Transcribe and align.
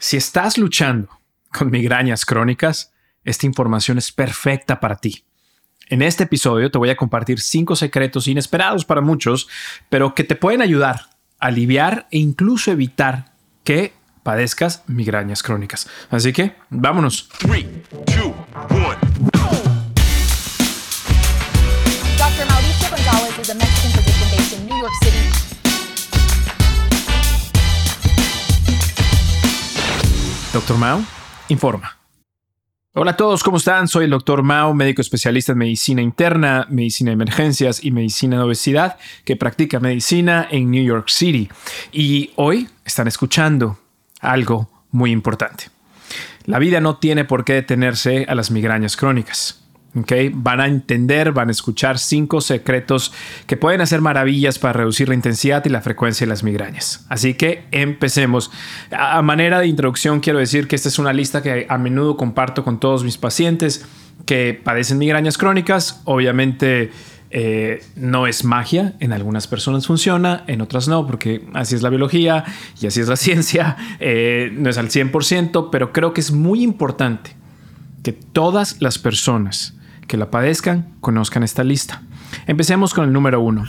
Si 0.00 0.16
estás 0.16 0.58
luchando 0.58 1.08
con 1.52 1.70
migrañas 1.70 2.24
crónicas, 2.24 2.92
esta 3.24 3.46
información 3.46 3.98
es 3.98 4.12
perfecta 4.12 4.78
para 4.78 4.96
ti. 4.96 5.24
En 5.88 6.02
este 6.02 6.22
episodio 6.24 6.70
te 6.70 6.78
voy 6.78 6.90
a 6.90 6.96
compartir 6.96 7.40
cinco 7.40 7.74
secretos 7.74 8.28
inesperados 8.28 8.84
para 8.84 9.00
muchos, 9.00 9.48
pero 9.88 10.14
que 10.14 10.22
te 10.22 10.36
pueden 10.36 10.62
ayudar 10.62 11.10
a 11.40 11.46
aliviar 11.48 12.06
e 12.12 12.18
incluso 12.18 12.70
evitar 12.70 13.34
que 13.64 13.92
padezcas 14.22 14.84
migrañas 14.86 15.42
crónicas. 15.42 15.88
Así 16.10 16.32
que, 16.32 16.54
vámonos. 16.70 17.28
Dr. 22.18 22.46
Mauricio 22.46 22.90
González 22.90 23.38
is 23.40 23.50
a 23.50 23.54
Mexican 23.54 23.90
physician 24.04 24.30
based 24.30 24.52
in 24.60 24.66
New 24.66 24.78
York 24.78 24.92
City. 25.02 25.07
Doctor 30.58 30.76
Mao 30.76 31.00
informa. 31.50 31.96
Hola 32.92 33.12
a 33.12 33.16
todos, 33.16 33.44
¿cómo 33.44 33.58
están? 33.58 33.86
Soy 33.86 34.06
el 34.06 34.10
Dr. 34.10 34.42
Mao, 34.42 34.74
médico 34.74 35.00
especialista 35.00 35.52
en 35.52 35.58
medicina 35.58 36.02
interna, 36.02 36.66
medicina 36.68 37.10
de 37.10 37.12
emergencias 37.12 37.84
y 37.84 37.92
medicina 37.92 38.38
de 38.38 38.42
obesidad, 38.42 38.98
que 39.24 39.36
practica 39.36 39.78
medicina 39.78 40.48
en 40.50 40.72
New 40.72 40.82
York 40.82 41.10
City. 41.10 41.48
Y 41.92 42.32
hoy 42.34 42.68
están 42.84 43.06
escuchando 43.06 43.78
algo 44.18 44.68
muy 44.90 45.12
importante. 45.12 45.66
La 46.44 46.58
vida 46.58 46.80
no 46.80 46.96
tiene 46.96 47.24
por 47.24 47.44
qué 47.44 47.52
detenerse 47.52 48.26
a 48.28 48.34
las 48.34 48.50
migrañas 48.50 48.96
crónicas. 48.96 49.62
Van 49.94 50.60
a 50.60 50.66
entender, 50.66 51.32
van 51.32 51.48
a 51.48 51.50
escuchar 51.50 51.98
cinco 51.98 52.40
secretos 52.40 53.12
que 53.46 53.56
pueden 53.56 53.80
hacer 53.80 54.00
maravillas 54.00 54.58
para 54.58 54.74
reducir 54.74 55.08
la 55.08 55.14
intensidad 55.14 55.64
y 55.64 55.70
la 55.70 55.80
frecuencia 55.80 56.26
de 56.26 56.28
las 56.28 56.44
migrañas. 56.44 57.06
Así 57.08 57.34
que 57.34 57.64
empecemos. 57.70 58.50
A 58.90 59.22
manera 59.22 59.60
de 59.60 59.66
introducción 59.66 60.20
quiero 60.20 60.38
decir 60.38 60.68
que 60.68 60.76
esta 60.76 60.88
es 60.88 60.98
una 60.98 61.12
lista 61.12 61.42
que 61.42 61.66
a 61.68 61.78
menudo 61.78 62.16
comparto 62.16 62.64
con 62.64 62.78
todos 62.78 63.02
mis 63.02 63.16
pacientes 63.16 63.86
que 64.26 64.60
padecen 64.62 64.98
migrañas 64.98 65.38
crónicas. 65.38 66.02
Obviamente 66.04 66.90
eh, 67.30 67.82
no 67.94 68.26
es 68.26 68.44
magia, 68.44 68.94
en 69.00 69.12
algunas 69.12 69.46
personas 69.46 69.86
funciona, 69.86 70.44
en 70.46 70.62
otras 70.62 70.88
no, 70.88 71.06
porque 71.06 71.44
así 71.52 71.74
es 71.74 71.82
la 71.82 71.90
biología 71.90 72.44
y 72.80 72.86
así 72.86 73.00
es 73.00 73.08
la 73.08 73.16
ciencia. 73.16 73.76
Eh, 74.00 74.50
no 74.52 74.70
es 74.70 74.78
al 74.78 74.88
100%, 74.88 75.68
pero 75.70 75.92
creo 75.92 76.12
que 76.12 76.20
es 76.20 76.30
muy 76.30 76.62
importante 76.62 77.36
que 78.02 78.12
todas 78.12 78.80
las 78.80 78.98
personas 78.98 79.77
que 80.08 80.16
la 80.16 80.30
padezcan 80.30 80.94
conozcan 81.00 81.44
esta 81.44 81.62
lista. 81.62 82.02
Empecemos 82.48 82.92
con 82.92 83.04
el 83.04 83.12
número 83.12 83.40
uno. 83.40 83.64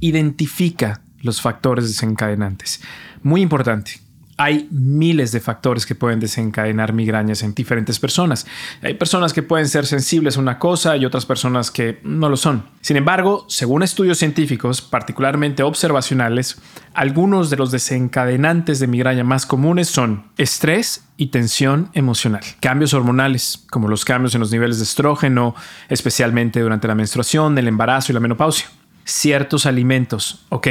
Identifica 0.00 1.00
los 1.22 1.40
factores 1.40 1.88
desencadenantes. 1.88 2.82
Muy 3.22 3.40
importante 3.40 4.05
hay 4.36 4.68
miles 4.70 5.32
de 5.32 5.40
factores 5.40 5.86
que 5.86 5.94
pueden 5.94 6.20
desencadenar 6.20 6.92
migrañas 6.92 7.42
en 7.42 7.54
diferentes 7.54 7.98
personas. 7.98 8.46
Hay 8.82 8.94
personas 8.94 9.32
que 9.32 9.42
pueden 9.42 9.68
ser 9.68 9.86
sensibles 9.86 10.36
a 10.36 10.40
una 10.40 10.58
cosa 10.58 10.96
y 10.96 11.04
otras 11.06 11.24
personas 11.24 11.70
que 11.70 12.00
no 12.02 12.28
lo 12.28 12.36
son. 12.36 12.64
Sin 12.82 12.96
embargo, 12.96 13.46
según 13.48 13.82
estudios 13.82 14.18
científicos, 14.18 14.82
particularmente 14.82 15.62
observacionales, 15.62 16.60
algunos 16.92 17.48
de 17.50 17.56
los 17.56 17.70
desencadenantes 17.70 18.78
de 18.78 18.86
migraña 18.86 19.24
más 19.24 19.46
comunes 19.46 19.88
son 19.88 20.26
estrés 20.36 21.04
y 21.16 21.28
tensión 21.28 21.90
emocional, 21.94 22.42
cambios 22.60 22.92
hormonales, 22.92 23.64
como 23.70 23.88
los 23.88 24.04
cambios 24.04 24.34
en 24.34 24.40
los 24.40 24.52
niveles 24.52 24.78
de 24.78 24.84
estrógeno, 24.84 25.54
especialmente 25.88 26.60
durante 26.60 26.88
la 26.88 26.94
menstruación, 26.94 27.56
el 27.56 27.68
embarazo 27.68 28.12
y 28.12 28.14
la 28.14 28.20
menopausia, 28.20 28.66
ciertos 29.04 29.64
alimentos, 29.64 30.44
ok, 30.50 30.68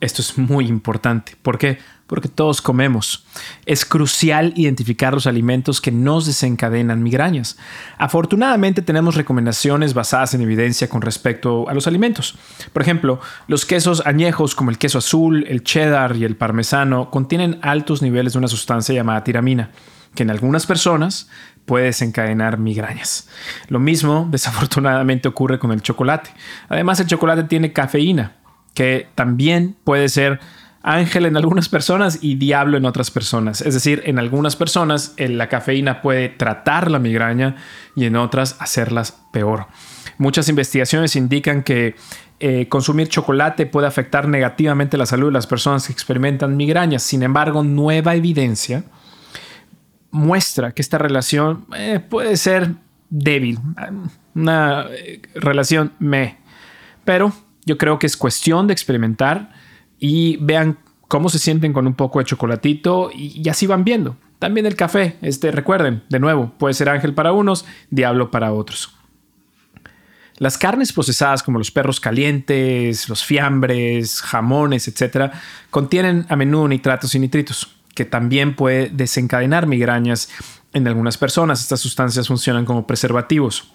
esto 0.00 0.22
es 0.22 0.36
muy 0.36 0.66
importante. 0.66 1.36
¿Por 1.40 1.58
qué? 1.58 1.78
Porque 2.06 2.28
todos 2.28 2.60
comemos. 2.60 3.26
Es 3.64 3.84
crucial 3.84 4.52
identificar 4.56 5.14
los 5.14 5.26
alimentos 5.26 5.80
que 5.80 5.90
nos 5.90 6.26
desencadenan 6.26 7.02
migrañas. 7.02 7.56
Afortunadamente 7.96 8.82
tenemos 8.82 9.14
recomendaciones 9.14 9.94
basadas 9.94 10.34
en 10.34 10.42
evidencia 10.42 10.88
con 10.88 11.00
respecto 11.00 11.68
a 11.68 11.74
los 11.74 11.86
alimentos. 11.86 12.36
Por 12.72 12.82
ejemplo, 12.82 13.20
los 13.46 13.64
quesos 13.64 14.04
añejos 14.04 14.54
como 14.54 14.70
el 14.70 14.78
queso 14.78 14.98
azul, 14.98 15.46
el 15.48 15.62
cheddar 15.62 16.16
y 16.16 16.24
el 16.24 16.36
parmesano 16.36 17.10
contienen 17.10 17.58
altos 17.62 18.02
niveles 18.02 18.34
de 18.34 18.40
una 18.40 18.48
sustancia 18.48 18.94
llamada 18.94 19.24
tiramina, 19.24 19.70
que 20.14 20.24
en 20.24 20.30
algunas 20.30 20.66
personas 20.66 21.30
puede 21.64 21.86
desencadenar 21.86 22.58
migrañas. 22.58 23.28
Lo 23.68 23.80
mismo, 23.80 24.28
desafortunadamente, 24.30 25.28
ocurre 25.28 25.58
con 25.58 25.72
el 25.72 25.80
chocolate. 25.80 26.30
Además, 26.68 27.00
el 27.00 27.06
chocolate 27.06 27.44
tiene 27.44 27.72
cafeína, 27.72 28.36
que 28.74 29.08
también 29.14 29.76
puede 29.84 30.08
ser 30.08 30.40
ángel 30.82 31.24
en 31.24 31.36
algunas 31.36 31.70
personas 31.70 32.18
y 32.20 32.34
diablo 32.34 32.76
en 32.76 32.84
otras 32.84 33.10
personas. 33.10 33.62
Es 33.62 33.72
decir, 33.72 34.02
en 34.04 34.18
algunas 34.18 34.54
personas 34.54 35.14
la 35.16 35.48
cafeína 35.48 36.02
puede 36.02 36.28
tratar 36.28 36.90
la 36.90 36.98
migraña 36.98 37.56
y 37.96 38.04
en 38.04 38.16
otras 38.16 38.56
hacerlas 38.60 39.18
peor. 39.32 39.66
Muchas 40.18 40.48
investigaciones 40.48 41.16
indican 41.16 41.62
que 41.62 41.96
eh, 42.38 42.68
consumir 42.68 43.08
chocolate 43.08 43.64
puede 43.64 43.86
afectar 43.86 44.28
negativamente 44.28 44.98
la 44.98 45.06
salud 45.06 45.28
de 45.28 45.32
las 45.32 45.46
personas 45.46 45.86
que 45.86 45.92
experimentan 45.92 46.56
migrañas. 46.56 47.02
Sin 47.02 47.22
embargo, 47.22 47.62
nueva 47.64 48.14
evidencia 48.14 48.84
muestra 50.10 50.72
que 50.72 50.82
esta 50.82 50.98
relación 50.98 51.66
eh, 51.76 51.98
puede 51.98 52.36
ser 52.36 52.74
débil, 53.08 53.58
una 54.34 54.86
eh, 54.90 55.22
relación 55.34 55.92
me. 55.98 56.38
Pero 57.04 57.32
yo 57.66 57.78
creo 57.78 57.98
que 57.98 58.06
es 58.06 58.16
cuestión 58.16 58.66
de 58.66 58.72
experimentar 58.72 59.52
y 59.98 60.36
vean 60.38 60.78
cómo 61.08 61.28
se 61.28 61.38
sienten 61.38 61.72
con 61.72 61.86
un 61.86 61.94
poco 61.94 62.18
de 62.18 62.24
chocolatito 62.24 63.10
y, 63.14 63.48
así 63.48 63.66
van 63.66 63.84
viendo. 63.84 64.16
También 64.38 64.66
el 64.66 64.76
café, 64.76 65.16
este, 65.22 65.50
recuerden, 65.50 66.02
de 66.08 66.18
nuevo, 66.18 66.52
puede 66.58 66.74
ser 66.74 66.88
ángel 66.88 67.14
para 67.14 67.32
unos, 67.32 67.64
diablo 67.90 68.30
para 68.30 68.52
otros. 68.52 68.94
Las 70.36 70.58
carnes 70.58 70.92
procesadas 70.92 71.42
como 71.42 71.58
los 71.58 71.70
perros 71.70 72.00
calientes, 72.00 73.08
los 73.08 73.24
fiambres, 73.24 74.20
jamones, 74.20 74.88
etc., 74.88 75.32
contienen 75.70 76.26
a 76.28 76.36
menudo 76.36 76.66
nitratos 76.66 77.14
y 77.14 77.20
nitritos, 77.20 77.76
que 77.94 78.04
también 78.04 78.56
puede 78.56 78.88
desencadenar 78.88 79.68
migrañas 79.68 80.28
en 80.72 80.88
algunas 80.88 81.16
personas. 81.16 81.60
Estas 81.60 81.80
sustancias 81.80 82.26
funcionan 82.26 82.64
como 82.64 82.86
preservativos. 82.86 83.72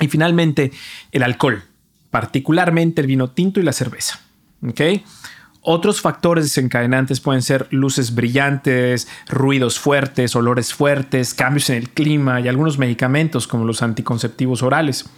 Y 0.00 0.08
finalmente, 0.08 0.72
el 1.12 1.22
alcohol 1.22 1.62
particularmente 2.12 3.00
el 3.00 3.08
vino 3.08 3.30
tinto 3.30 3.58
y 3.58 3.64
la 3.64 3.72
cerveza. 3.72 4.20
Otros 5.64 6.00
factores 6.00 6.44
desencadenantes 6.44 7.20
pueden 7.20 7.40
ser 7.40 7.68
luces 7.70 8.14
brillantes, 8.14 9.08
ruidos 9.28 9.78
fuertes, 9.78 10.36
olores 10.36 10.74
fuertes, 10.74 11.34
cambios 11.34 11.70
en 11.70 11.76
el 11.76 11.88
clima 11.88 12.40
y 12.40 12.48
algunos 12.48 12.78
medicamentos 12.78 13.46
como 13.48 13.64
los 13.64 13.80
anticonceptivos 13.82 14.62
orales. 14.62 15.08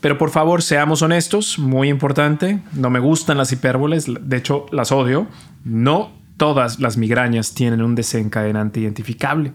Pero 0.00 0.18
por 0.18 0.30
favor, 0.30 0.62
seamos 0.62 1.02
honestos, 1.02 1.58
muy 1.58 1.88
importante, 1.88 2.60
no 2.74 2.90
me 2.90 3.00
gustan 3.00 3.36
las 3.36 3.52
hipérboles, 3.52 4.06
de 4.20 4.36
hecho 4.36 4.66
las 4.70 4.92
odio. 4.92 5.26
No 5.64 6.12
todas 6.36 6.78
las 6.78 6.96
migrañas 6.96 7.54
tienen 7.54 7.82
un 7.82 7.94
desencadenante 7.94 8.80
identificable. 8.80 9.52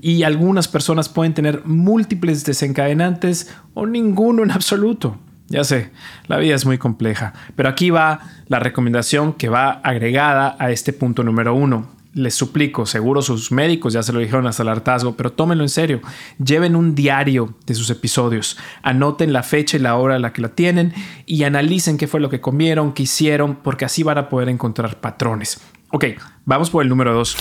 Y 0.00 0.22
algunas 0.22 0.68
personas 0.68 1.08
pueden 1.08 1.34
tener 1.34 1.64
múltiples 1.64 2.44
desencadenantes 2.44 3.52
o 3.74 3.84
ninguno 3.84 4.42
en 4.42 4.52
absoluto. 4.52 5.18
Ya 5.48 5.64
sé, 5.64 5.90
la 6.26 6.36
vida 6.36 6.54
es 6.54 6.66
muy 6.66 6.76
compleja, 6.76 7.32
pero 7.56 7.70
aquí 7.70 7.88
va 7.88 8.20
la 8.48 8.58
recomendación 8.58 9.32
que 9.32 9.48
va 9.48 9.70
agregada 9.70 10.56
a 10.58 10.70
este 10.70 10.92
punto 10.92 11.24
número 11.24 11.54
uno. 11.54 11.88
Les 12.12 12.34
suplico, 12.34 12.84
seguro 12.84 13.22
sus 13.22 13.50
médicos 13.50 13.92
ya 13.92 14.02
se 14.02 14.12
lo 14.12 14.18
dijeron 14.18 14.46
hasta 14.46 14.62
el 14.62 14.68
hartazgo, 14.68 15.16
pero 15.16 15.32
tómenlo 15.32 15.64
en 15.64 15.70
serio. 15.70 16.00
Lleven 16.42 16.76
un 16.76 16.94
diario 16.94 17.54
de 17.64 17.74
sus 17.74 17.88
episodios, 17.88 18.58
anoten 18.82 19.32
la 19.32 19.42
fecha 19.42 19.78
y 19.78 19.80
la 19.80 19.96
hora 19.96 20.16
a 20.16 20.18
la 20.18 20.32
que 20.32 20.42
la 20.42 20.48
tienen 20.48 20.92
y 21.24 21.44
analicen 21.44 21.96
qué 21.96 22.08
fue 22.08 22.20
lo 22.20 22.28
que 22.28 22.40
comieron, 22.40 22.92
qué 22.92 23.04
hicieron, 23.04 23.56
porque 23.56 23.84
así 23.86 24.02
van 24.02 24.18
a 24.18 24.28
poder 24.28 24.50
encontrar 24.50 25.00
patrones. 25.00 25.60
Ok, 25.90 26.06
vamos 26.44 26.68
por 26.68 26.82
el 26.82 26.90
número 26.90 27.14
dos. 27.14 27.36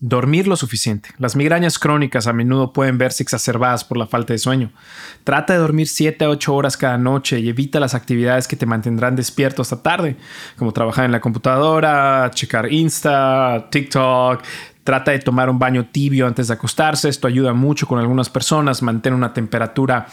Dormir 0.00 0.48
lo 0.48 0.56
suficiente. 0.56 1.10
Las 1.18 1.36
migrañas 1.36 1.78
crónicas 1.78 2.26
a 2.26 2.32
menudo 2.32 2.72
pueden 2.72 2.98
verse 2.98 3.22
exacerbadas 3.22 3.84
por 3.84 3.96
la 3.96 4.06
falta 4.06 4.32
de 4.32 4.38
sueño. 4.38 4.72
Trata 5.22 5.52
de 5.52 5.60
dormir 5.60 5.88
7 5.88 6.24
a 6.24 6.30
8 6.30 6.54
horas 6.54 6.76
cada 6.76 6.98
noche 6.98 7.38
y 7.38 7.48
evita 7.48 7.80
las 7.80 7.94
actividades 7.94 8.48
que 8.48 8.56
te 8.56 8.66
mantendrán 8.66 9.16
despierto 9.16 9.62
hasta 9.62 9.82
tarde, 9.82 10.16
como 10.56 10.72
trabajar 10.72 11.04
en 11.04 11.12
la 11.12 11.20
computadora, 11.20 12.30
checar 12.34 12.70
Insta, 12.72 13.68
TikTok. 13.70 14.42
Trata 14.82 15.12
de 15.12 15.20
tomar 15.20 15.48
un 15.48 15.58
baño 15.58 15.86
tibio 15.86 16.26
antes 16.26 16.48
de 16.48 16.54
acostarse. 16.54 17.08
Esto 17.08 17.28
ayuda 17.28 17.54
mucho 17.54 17.86
con 17.86 17.98
algunas 17.98 18.28
personas. 18.28 18.82
Mantén 18.82 19.14
una 19.14 19.32
temperatura 19.32 20.06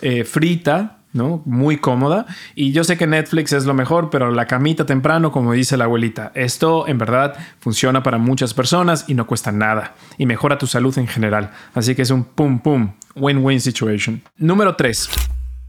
eh, 0.00 0.24
frita 0.24 1.03
¿no? 1.14 1.40
Muy 1.46 1.78
cómoda. 1.78 2.26
Y 2.54 2.72
yo 2.72 2.84
sé 2.84 2.98
que 2.98 3.06
Netflix 3.06 3.52
es 3.52 3.64
lo 3.64 3.72
mejor, 3.72 4.10
pero 4.10 4.30
la 4.30 4.46
camita 4.46 4.84
temprano, 4.84 5.32
como 5.32 5.52
dice 5.52 5.78
la 5.78 5.84
abuelita, 5.84 6.32
esto 6.34 6.86
en 6.86 6.98
verdad 6.98 7.34
funciona 7.60 8.02
para 8.02 8.18
muchas 8.18 8.52
personas 8.52 9.06
y 9.08 9.14
no 9.14 9.26
cuesta 9.26 9.50
nada. 9.50 9.94
Y 10.18 10.26
mejora 10.26 10.58
tu 10.58 10.66
salud 10.66 10.96
en 10.98 11.06
general. 11.06 11.52
Así 11.72 11.94
que 11.94 12.02
es 12.02 12.10
un 12.10 12.24
pum 12.24 12.58
pum, 12.58 12.92
win-win 13.14 13.60
situation. 13.60 14.22
Número 14.36 14.76
3. 14.76 15.08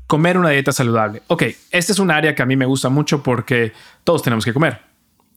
Comer 0.08 0.38
una 0.38 0.50
dieta 0.50 0.72
saludable. 0.72 1.22
Ok, 1.28 1.44
este 1.72 1.92
es 1.92 2.00
un 2.00 2.12
área 2.12 2.36
que 2.36 2.42
a 2.42 2.46
mí 2.46 2.56
me 2.56 2.66
gusta 2.66 2.90
mucho 2.90 3.24
porque 3.24 3.72
todos 4.04 4.22
tenemos 4.22 4.44
que 4.44 4.54
comer. 4.54 4.95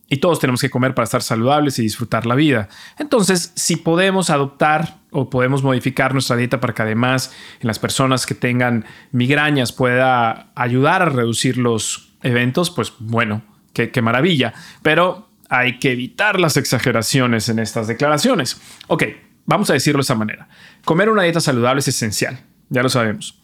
Y 0.09 0.19
todos 0.19 0.41
tenemos 0.41 0.61
que 0.61 0.71
comer 0.71 0.95
para 0.95 1.05
estar 1.05 1.23
saludables 1.23 1.79
y 1.79 1.83
disfrutar 1.83 2.25
la 2.25 2.35
vida. 2.35 2.69
Entonces, 2.99 3.53
si 3.57 3.77
podemos 3.77 4.31
adoptar 4.31 4.99
o 5.11 5.29
podemos 5.29 5.63
modificar 5.63 6.15
nuestra 6.15 6.37
dieta 6.37 6.61
para 6.61 6.75
que 6.75 6.83
además 6.83 7.35
en 7.61 7.67
las 7.67 7.79
personas 7.79 8.25
que 8.25 8.35
tengan 8.35 8.87
migrañas 9.13 9.73
pueda 9.73 10.51
ayudar 10.55 11.03
a 11.03 11.07
reducir 11.07 11.59
los 11.59 12.15
eventos, 12.23 12.71
pues 12.71 12.93
bueno, 12.99 13.43
qué, 13.73 14.03
maravilla. 14.03 14.55
Pero 14.83 15.29
hay 15.51 15.79
que 15.79 15.93
evitar 15.93 16.41
las 16.41 16.57
exageraciones 16.57 17.49
en 17.51 17.59
estas 17.59 17.87
declaraciones. 17.87 18.61
Ok, 18.87 19.05
vamos 19.45 19.69
a 19.69 19.75
decirlo 19.75 19.99
de 19.99 20.03
esa 20.05 20.15
manera. 20.15 20.49
Comer 20.85 21.11
una 21.11 21.23
dieta 21.23 21.41
saludable 21.41 21.81
es 21.81 21.89
esencial, 21.89 22.41
ya 22.71 22.83
lo 22.83 22.89
sabemos. 22.89 23.39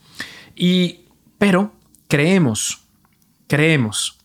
Y, 0.56 1.08
pero 1.36 1.74
creemos, 2.08 2.86
creemos 3.48 4.23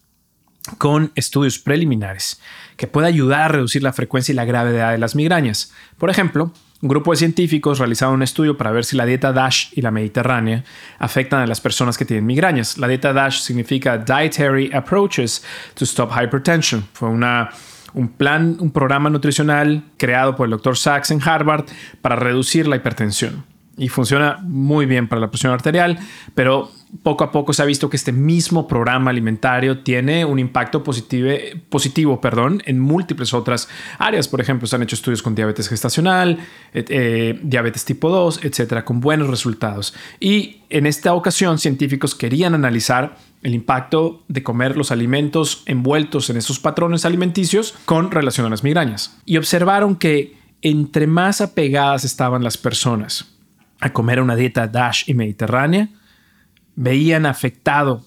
con 0.78 1.12
estudios 1.16 1.60
preliminares 1.60 2.42
que 2.78 2.88
puede 2.88 3.08
ayudar 3.08 3.42
a 3.42 3.48
reducir 3.50 3.84
la 3.84 3.94
frecuencia 3.94 4.32
y 4.32 4.36
la 4.36 4.46
gravedad 4.46 4.92
de 4.92 4.98
las 4.98 5.16
migrañas. 5.16 5.74
Por 5.98 6.10
ejemplo, 6.10 6.54
un 6.82 6.88
grupo 6.88 7.12
de 7.12 7.18
científicos 7.18 7.78
realizaron 7.78 8.16
un 8.16 8.24
estudio 8.24 8.58
para 8.58 8.72
ver 8.72 8.86
si 8.86 8.96
la 8.96 9.06
dieta 9.06 9.34
DASH 9.34 9.74
y 9.74 9.82
la 9.82 9.92
mediterránea 9.92 10.64
afectan 10.98 11.42
a 11.42 11.48
las 11.48 11.60
personas 11.60 11.98
que 11.98 12.06
tienen 12.06 12.26
migrañas. 12.26 12.78
La 12.78 12.88
dieta 12.88 13.12
DASH 13.12 13.42
significa 13.42 13.98
Dietary 13.98 14.72
Approaches 14.74 15.44
to 15.74 15.84
Stop 15.84 16.12
Hypertension. 16.12 16.88
Fue 16.94 17.10
una, 17.10 17.50
un 17.94 18.08
plan, 18.08 18.56
un 18.62 18.72
programa 18.72 19.10
nutricional 19.10 19.84
creado 19.98 20.38
por 20.38 20.46
el 20.46 20.52
Dr. 20.52 20.78
Sachs 20.78 21.12
en 21.12 21.22
Harvard 21.22 21.66
para 22.02 22.16
reducir 22.16 22.66
la 22.66 22.78
hipertensión 22.78 23.44
y 23.80 23.88
funciona 23.88 24.40
muy 24.44 24.86
bien 24.86 25.08
para 25.08 25.22
la 25.22 25.32
presión 25.32 25.54
arterial, 25.54 25.98
pero 26.36 26.70
poco 27.02 27.24
a 27.24 27.32
poco 27.32 27.54
se 27.54 27.62
ha 27.62 27.66
visto 27.66 27.90
que 27.90 27.98
este 27.98 28.12
mismo 28.12 28.68
programa 28.68 29.12
alimentario 29.12 29.80
tiene 29.80 30.26
un 30.26 30.38
impacto 30.38 30.84
positivo, 30.84 31.30
positivo 31.70 32.20
perdón, 32.20 32.62
en 32.66 32.80
múltiples 32.80 33.34
otras 33.34 33.70
áreas. 34.00 34.28
Por 34.28 34.42
ejemplo, 34.42 34.68
se 34.68 34.76
han 34.76 34.84
hecho 34.84 34.96
estudios 34.96 35.22
con 35.22 35.34
diabetes 35.34 35.70
gestacional, 35.70 36.40
eh, 36.74 37.40
diabetes 37.42 37.86
tipo 37.86 38.10
2, 38.10 38.44
etcétera, 38.44 38.84
con 38.84 39.00
buenos 39.00 39.30
resultados. 39.30 39.94
Y 40.20 40.58
en 40.70 40.86
esta 40.86 41.14
ocasión, 41.14 41.58
científicos 41.58 42.16
querían 42.16 42.54
analizar 42.56 43.18
el 43.44 43.56
impacto 43.56 44.24
de 44.28 44.44
comer 44.44 44.76
los 44.76 44.92
alimentos 44.92 45.64
envueltos 45.66 46.30
en 46.30 46.38
esos 46.38 46.60
patrones 46.60 47.06
alimenticios 47.06 47.76
con 47.86 48.12
relación 48.12 48.46
a 48.46 48.50
las 48.50 48.64
migrañas. 48.64 49.18
Y 49.26 49.38
observaron 49.38 49.96
que 49.96 50.38
entre 50.62 51.08
más 51.08 51.40
apegadas 51.40 52.04
estaban 52.04 52.44
las 52.44 52.58
personas 52.58 53.39
a 53.80 53.94
comer 53.94 54.22
una 54.22 54.36
dieta 54.36 54.68
DASH 54.68 55.08
y 55.08 55.14
mediterránea, 55.14 55.90
veían 56.76 57.26
afectado 57.26 58.06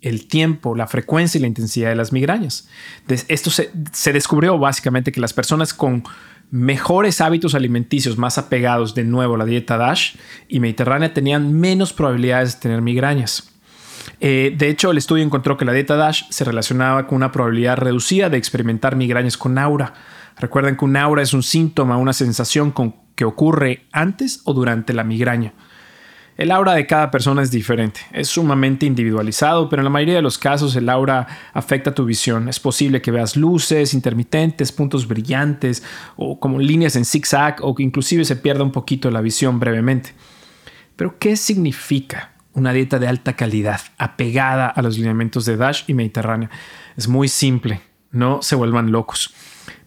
el 0.00 0.28
tiempo, 0.28 0.74
la 0.74 0.86
frecuencia 0.86 1.38
y 1.38 1.40
la 1.40 1.48
intensidad 1.48 1.88
de 1.88 1.96
las 1.96 2.12
migrañas. 2.12 2.68
Esto 3.08 3.50
se, 3.50 3.70
descubrió 4.12 4.58
básicamente 4.58 5.12
que 5.12 5.20
las 5.20 5.32
personas 5.32 5.74
con 5.74 6.04
mejores 6.50 7.20
hábitos 7.20 7.54
alimenticios 7.54 8.16
más 8.16 8.38
apegados 8.38 8.94
de 8.94 9.04
nuevo 9.04 9.34
a 9.34 9.38
la 9.38 9.44
dieta 9.44 9.76
DASH 9.76 10.16
y 10.48 10.60
mediterránea 10.60 11.12
tenían 11.12 11.52
menos 11.58 11.92
probabilidades 11.92 12.54
de 12.54 12.60
tener 12.60 12.82
migrañas. 12.82 13.52
Eh, 14.20 14.54
de 14.56 14.68
hecho, 14.68 14.92
el 14.92 14.98
estudio 14.98 15.24
encontró 15.24 15.56
que 15.56 15.64
la 15.64 15.72
dieta 15.72 15.96
DASH 15.96 16.26
se 16.30 16.44
relacionaba 16.44 17.06
con 17.06 17.16
una 17.16 17.32
probabilidad 17.32 17.76
reducida 17.76 18.30
de 18.30 18.36
experimentar 18.36 18.94
migrañas 18.94 19.36
con 19.36 19.58
aura. 19.58 19.94
Recuerden 20.38 20.76
que 20.76 20.84
un 20.84 20.96
aura 20.96 21.22
es 21.22 21.34
un 21.34 21.42
síntoma, 21.42 21.96
una 21.96 22.12
sensación 22.12 22.70
con 22.70 23.05
que 23.16 23.24
ocurre 23.24 23.86
antes 23.90 24.40
o 24.44 24.54
durante 24.54 24.92
la 24.92 25.02
migraña. 25.02 25.54
El 26.36 26.50
aura 26.50 26.74
de 26.74 26.86
cada 26.86 27.10
persona 27.10 27.40
es 27.40 27.50
diferente, 27.50 28.00
es 28.12 28.28
sumamente 28.28 28.84
individualizado, 28.84 29.70
pero 29.70 29.80
en 29.80 29.84
la 29.84 29.90
mayoría 29.90 30.16
de 30.16 30.22
los 30.22 30.36
casos 30.36 30.76
el 30.76 30.90
aura 30.90 31.26
afecta 31.54 31.94
tu 31.94 32.04
visión. 32.04 32.50
Es 32.50 32.60
posible 32.60 33.00
que 33.00 33.10
veas 33.10 33.36
luces 33.36 33.94
intermitentes, 33.94 34.70
puntos 34.70 35.08
brillantes 35.08 35.82
o 36.14 36.38
como 36.38 36.58
líneas 36.58 36.94
en 36.94 37.06
zigzag 37.06 37.56
o 37.62 37.74
que 37.74 37.82
inclusive 37.82 38.26
se 38.26 38.36
pierda 38.36 38.64
un 38.64 38.70
poquito 38.70 39.10
la 39.10 39.22
visión 39.22 39.58
brevemente. 39.58 40.12
Pero 40.94 41.18
¿qué 41.18 41.36
significa 41.36 42.32
una 42.52 42.74
dieta 42.74 42.98
de 42.98 43.08
alta 43.08 43.34
calidad, 43.34 43.80
apegada 43.96 44.66
a 44.66 44.82
los 44.82 44.98
lineamientos 44.98 45.46
de 45.46 45.56
Dash 45.56 45.84
y 45.86 45.94
Mediterránea? 45.94 46.50
Es 46.98 47.08
muy 47.08 47.28
simple, 47.28 47.80
no 48.10 48.42
se 48.42 48.56
vuelvan 48.56 48.92
locos. 48.92 49.34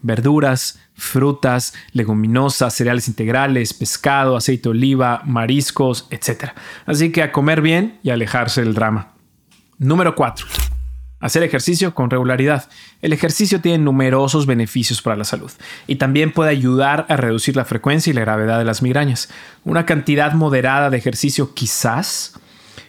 Verduras, 0.01 0.79
frutas, 0.93 1.73
leguminosas, 1.91 2.73
cereales 2.73 3.07
integrales, 3.07 3.73
pescado, 3.73 4.37
aceite 4.37 4.63
de 4.63 4.69
oliva, 4.69 5.21
mariscos, 5.25 6.07
etc. 6.11 6.51
Así 6.85 7.11
que 7.11 7.23
a 7.23 7.31
comer 7.31 7.61
bien 7.61 7.99
y 8.03 8.09
alejarse 8.09 8.61
del 8.61 8.73
drama. 8.73 9.13
Número 9.77 10.15
4. 10.15 10.45
Hacer 11.21 11.43
ejercicio 11.43 11.93
con 11.93 12.09
regularidad. 12.09 12.69
El 13.01 13.11
ejercicio 13.11 13.59
tiene 13.59 13.77
numerosos 13.79 14.45
beneficios 14.45 15.01
para 15.01 15.17
la 15.17 15.25
salud 15.25 15.51
y 15.85 15.95
también 15.95 16.31
puede 16.31 16.51
ayudar 16.51 17.05
a 17.09 17.17
reducir 17.17 17.57
la 17.57 17.65
frecuencia 17.65 18.11
y 18.11 18.13
la 18.13 18.21
gravedad 18.21 18.57
de 18.57 18.65
las 18.65 18.81
migrañas. 18.81 19.29
Una 19.65 19.85
cantidad 19.85 20.31
moderada 20.33 20.89
de 20.89 20.97
ejercicio 20.97 21.53
quizás 21.53 22.39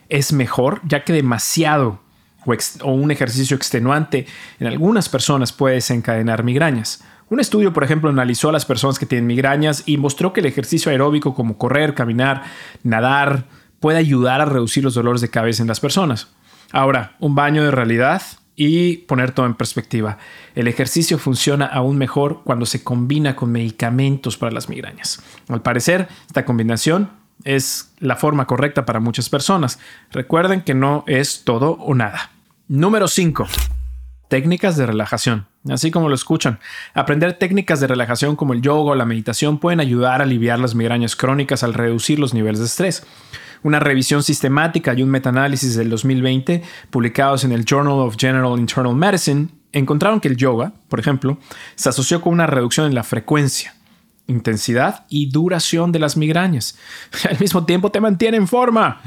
es 0.08 0.32
mejor, 0.32 0.80
ya 0.84 1.04
que 1.04 1.12
demasiado 1.12 2.00
o, 2.46 2.92
un 2.92 3.10
ejercicio 3.10 3.56
extenuante 3.56 4.26
en 4.58 4.66
algunas 4.66 5.08
personas 5.08 5.52
puede 5.52 5.76
desencadenar 5.76 6.44
migrañas. 6.44 7.02
Un 7.28 7.38
estudio, 7.38 7.72
por 7.72 7.84
ejemplo, 7.84 8.10
analizó 8.10 8.48
a 8.48 8.52
las 8.52 8.66
personas 8.66 8.98
que 8.98 9.06
tienen 9.06 9.26
migrañas 9.26 9.84
y 9.86 9.96
mostró 9.96 10.32
que 10.32 10.40
el 10.40 10.46
ejercicio 10.46 10.90
aeróbico 10.90 11.34
como 11.34 11.58
correr, 11.58 11.94
caminar, 11.94 12.42
nadar, 12.82 13.44
puede 13.78 13.98
ayudar 13.98 14.40
a 14.40 14.46
reducir 14.46 14.82
los 14.82 14.94
dolores 14.94 15.20
de 15.20 15.30
cabeza 15.30 15.62
en 15.62 15.68
las 15.68 15.80
personas. 15.80 16.28
Ahora, 16.72 17.16
un 17.20 17.34
baño 17.34 17.64
de 17.64 17.70
realidad 17.70 18.22
y 18.56 18.98
poner 18.98 19.32
todo 19.32 19.46
en 19.46 19.54
perspectiva. 19.54 20.18
El 20.54 20.68
ejercicio 20.68 21.18
funciona 21.18 21.66
aún 21.66 21.96
mejor 21.96 22.42
cuando 22.44 22.66
se 22.66 22.84
combina 22.84 23.34
con 23.34 23.50
medicamentos 23.50 24.36
para 24.36 24.52
las 24.52 24.68
migrañas. 24.68 25.22
Al 25.48 25.62
parecer, 25.62 26.08
esta 26.26 26.44
combinación 26.44 27.10
es 27.44 27.92
la 27.98 28.16
forma 28.16 28.46
correcta 28.46 28.84
para 28.84 29.00
muchas 29.00 29.28
personas. 29.28 29.78
Recuerden 30.10 30.62
que 30.62 30.74
no 30.74 31.04
es 31.06 31.44
todo 31.44 31.72
o 31.72 31.94
nada. 31.94 32.30
Número 32.68 33.08
5 33.08 33.46
técnicas 34.30 34.76
de 34.76 34.86
relajación. 34.86 35.46
Así 35.68 35.90
como 35.90 36.08
lo 36.08 36.14
escuchan, 36.14 36.60
aprender 36.94 37.34
técnicas 37.34 37.80
de 37.80 37.88
relajación 37.88 38.36
como 38.36 38.54
el 38.54 38.62
yoga 38.62 38.92
o 38.92 38.94
la 38.94 39.04
meditación 39.04 39.58
pueden 39.58 39.80
ayudar 39.80 40.20
a 40.20 40.24
aliviar 40.24 40.58
las 40.58 40.74
migrañas 40.74 41.16
crónicas 41.16 41.62
al 41.62 41.74
reducir 41.74 42.18
los 42.18 42.32
niveles 42.32 42.60
de 42.60 42.66
estrés. 42.66 43.04
Una 43.62 43.80
revisión 43.80 44.22
sistemática 44.22 44.94
y 44.94 45.02
un 45.02 45.10
metaanálisis 45.10 45.76
del 45.76 45.90
2020 45.90 46.62
publicados 46.88 47.44
en 47.44 47.52
el 47.52 47.66
Journal 47.66 47.94
of 47.94 48.16
General 48.16 48.58
Internal 48.58 48.94
Medicine 48.94 49.48
encontraron 49.72 50.20
que 50.20 50.28
el 50.28 50.36
yoga, 50.36 50.72
por 50.88 51.00
ejemplo, 51.00 51.38
se 51.74 51.88
asoció 51.88 52.22
con 52.22 52.32
una 52.32 52.46
reducción 52.46 52.86
en 52.86 52.94
la 52.94 53.02
frecuencia, 53.02 53.74
intensidad 54.30 55.04
y 55.08 55.30
duración 55.30 55.92
de 55.92 55.98
las 55.98 56.16
migrañas. 56.16 56.78
Al 57.28 57.38
mismo 57.38 57.64
tiempo 57.66 57.90
te 57.90 58.00
mantiene 58.00 58.36
en 58.36 58.48
forma. 58.48 59.02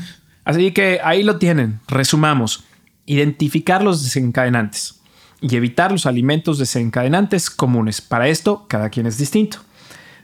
Así 0.46 0.72
que 0.72 1.00
ahí 1.04 1.24
lo 1.24 1.38
tienen. 1.38 1.80
Resumamos. 1.88 2.66
Identificar 3.06 3.84
los 3.84 4.04
desencadenantes 4.04 5.02
y 5.42 5.56
evitar 5.56 5.92
los 5.92 6.06
alimentos 6.06 6.58
desencadenantes 6.58 7.50
comunes. 7.50 8.00
Para 8.00 8.28
esto, 8.28 8.66
cada 8.70 8.90
quien 8.90 9.06
es 9.06 9.18
distinto. 9.18 9.58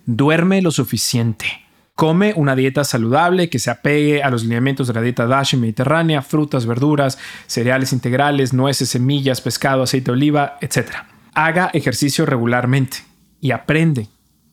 Duerme 0.06 0.62
lo 0.62 0.72
suficiente. 0.72 1.46
Come 1.94 2.34
una 2.38 2.56
dieta 2.56 2.86
saludable 2.86 3.50
que 3.50 3.60
se 3.60 3.70
apegue 3.70 4.24
a 4.24 4.30
los 4.30 4.44
lineamientos 4.44 4.88
de 4.88 4.94
la 4.94 5.02
dieta 5.02 5.28
DASH 5.28 5.56
mediterránea, 5.56 6.22
frutas, 6.22 6.66
verduras, 6.66 7.18
cereales 7.48 7.92
integrales, 7.92 8.54
nueces, 8.54 8.88
semillas, 8.88 9.42
pescado, 9.42 9.84
aceite 9.84 10.06
de 10.06 10.12
oliva, 10.14 10.58
etc. 10.62 10.92
Haga 11.34 11.70
ejercicio 11.74 12.26
regularmente 12.26 13.00
y 13.42 13.52
aprende 13.52 14.08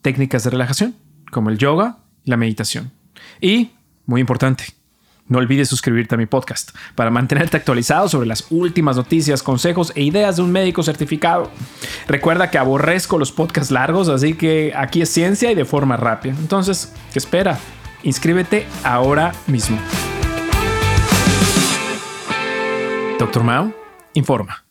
técnicas 0.07 0.45
de 0.45 0.51
relajación, 0.51 0.95
como 1.33 1.51
el 1.51 1.59
yoga 1.59 1.99
y 2.23 2.31
la 2.31 2.37
meditación. 2.37 2.93
Y, 3.41 3.73
muy 4.05 4.21
importante, 4.21 4.67
no 5.27 5.39
olvides 5.39 5.69
suscribirte 5.69 6.15
a 6.15 6.19
mi 6.19 6.27
podcast 6.27 6.71
para 6.95 7.11
mantenerte 7.11 7.57
actualizado 7.57 8.09
sobre 8.09 8.29
las 8.29 8.47
últimas 8.51 8.97
noticias, 8.97 9.43
consejos 9.43 9.91
e 9.97 10.05
ideas 10.05 10.37
de 10.37 10.43
un 10.43 10.53
médico 10.53 10.85
certificado. 10.85 11.51
Recuerda 12.07 12.53
que 12.53 12.59
aborrezco 12.59 13.19
los 13.19 13.33
podcasts 13.33 13.73
largos, 13.73 14.09
así 14.09 14.35
que 14.35 14.73
aquí 14.77 15.03
es 15.03 15.09
ciencia 15.09 15.51
y 15.51 15.57
de 15.57 15.65
forma 15.65 15.97
rápida. 15.97 16.37
Entonces, 16.39 16.95
¿qué 17.13 17.19
espera? 17.19 17.59
Inscríbete 18.05 18.65
ahora 18.85 19.35
mismo. 19.49 19.77
Doctor 23.19 23.43
Mao 23.43 23.75
informa. 24.15 24.66